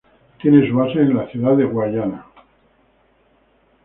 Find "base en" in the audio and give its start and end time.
0.75-1.29